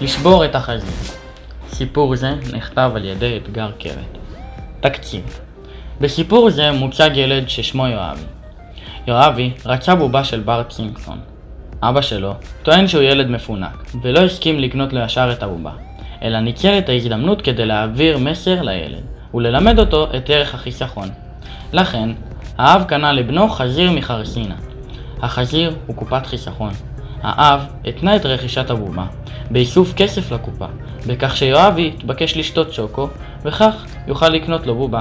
[0.00, 1.18] לשבור את החזית
[1.68, 4.18] סיפור זה נכתב על ידי אתגר קרת.
[4.80, 5.40] תקציב
[6.00, 8.20] בסיפור זה מוצג ילד ששמו יואבי.
[9.06, 11.18] יואבי רצה בובה של בארט סימפסון.
[11.82, 15.72] אבא שלו טוען שהוא ילד מפונק, ולא הסכים לקנות לו ישר את הבובה,
[16.22, 19.02] אלא ניצל את ההזדמנות כדי להעביר מסר לילד,
[19.34, 21.08] וללמד אותו את ערך החיסכון.
[21.72, 22.10] לכן,
[22.58, 24.54] האב קנה לבנו חזיר מחרסינה.
[25.22, 26.72] החזיר הוא קופת חיסכון.
[27.22, 29.04] האב התנה את רכישת הבובה
[29.50, 30.66] באיסוף כסף לקופה,
[31.06, 33.08] בכך שיואבי יתבקש לשתות שוקו,
[33.44, 35.00] וכך יוכל לקנות לו בובה.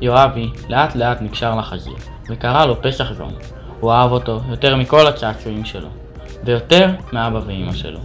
[0.00, 1.94] יואבי לאט לאט נקשר לחזיר,
[2.30, 3.34] וקרא לו פסח זון.
[3.80, 5.88] הוא אהב אותו יותר מכל הצעצועים שלו,
[6.44, 8.00] ויותר מאבא ואמא שלו.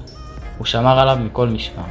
[0.57, 1.83] הוא שמר עליו מכל משמר.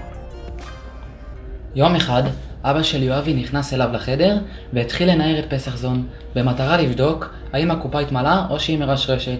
[1.74, 2.22] יום אחד,
[2.64, 4.36] אבא של יואבי נכנס אליו לחדר
[4.72, 9.38] והתחיל לנער את פסח זון, במטרה לבדוק האם הקופה התמלאה או שהיא מרשרשת.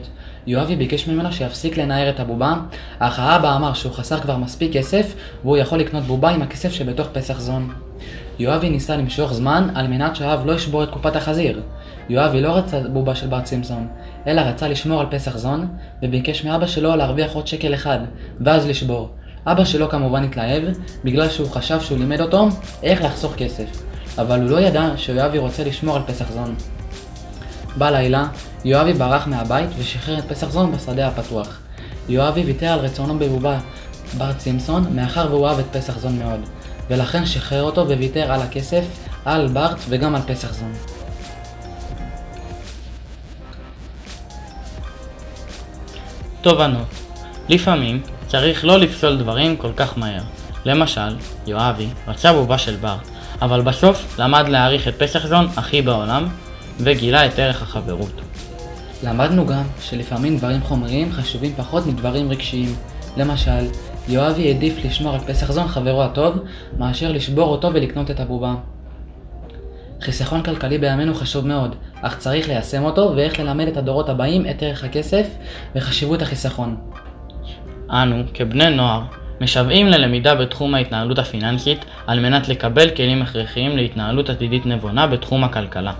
[0.48, 2.54] יואבי ביקש ממנו שיפסיק לנער את הבובה,
[2.98, 7.08] אך האבא אמר שהוא חסך כבר מספיק כסף והוא יכול לקנות בובה עם הכסף שבתוך
[7.12, 7.72] פסח זון.
[8.38, 11.62] יואבי ניסה למשוך זמן על מנת שהאב לא ישבור את קופת החזיר.
[12.08, 13.88] יואבי לא רצה בובה של בר סימפסון,
[14.26, 15.66] אלא רצה לשמור על פסח זון,
[16.02, 17.98] וביקש מאבא שלו להרוויח עוד שקל אחד,
[18.40, 19.08] ואז לשבור.
[19.46, 20.62] אבא שלו כמובן התלהב,
[21.04, 22.48] בגלל שהוא חשב שהוא לימד אותו
[22.82, 23.82] איך לחסוך כסף,
[24.18, 26.54] אבל הוא לא ידע שיואבי רוצה לשמור על פסח זון.
[27.76, 28.26] בלילה,
[28.64, 31.58] יואבי ברח מהבית ושחרר את פסח זון בשדה הפתוח.
[32.08, 33.58] יואבי ויתר על רצונו בבובה
[34.18, 36.40] ברט סימפסון, מאחר והוא אהב את פסח זון מאוד,
[36.90, 38.84] ולכן שחרר אותו וויתר על הכסף,
[39.24, 40.72] על ברט וגם על פסח זון.
[46.40, 46.86] תובנות
[47.48, 50.22] לפעמים צריך לא לפסול דברים כל כך מהר.
[50.64, 51.16] למשל,
[51.46, 53.08] יואבי רצה בובה של ברט,
[53.42, 56.28] אבל בסוף למד להעריך את פסח זון הכי בעולם,
[56.80, 58.20] וגילה את ערך החברות.
[59.04, 62.74] למדנו גם שלפעמים דברים חומריים חשובים פחות מדברים רגשיים.
[63.16, 63.66] למשל,
[64.08, 66.38] יואבי העדיף לשמור על פסח זון חברו הטוב,
[66.78, 68.54] מאשר לשבור אותו ולקנות את הבובה.
[70.00, 74.62] חיסכון כלכלי בימינו חשוב מאוד, אך צריך ליישם אותו ואיך ללמד את הדורות הבאים את
[74.62, 75.26] ערך הכסף
[75.76, 76.76] וחשיבות החיסכון.
[77.90, 79.02] אנו, כבני נוער,
[79.40, 85.92] משוועים ללמידה בתחום ההתנהלות הפיננסית על מנת לקבל כלים הכרחיים להתנהלות עתידית נבונה בתחום הכלכלה.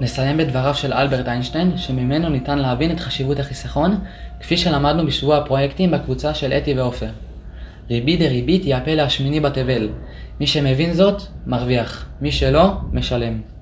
[0.00, 3.98] נסיים בדבריו של אלברט איינשטיין, שממנו ניתן להבין את חשיבות החיסכון,
[4.40, 7.10] כפי שלמדנו בשבוע הפרויקטים בקבוצה של אתי ועופר.
[7.90, 9.88] ריבית דריבית היא הפלא השמיני בתבל.
[10.40, 12.06] מי שמבין זאת, מרוויח.
[12.20, 13.53] מי שלא, משלם.